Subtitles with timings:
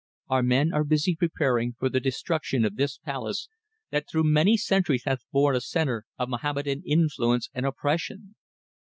[0.29, 3.49] Our men are busy preparing for the destruction of this palace
[3.91, 8.33] that through many centuries hath been a centre of Mohammedan influence and oppression.